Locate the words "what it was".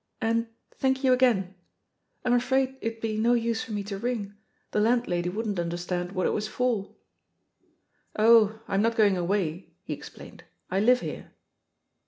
6.13-6.47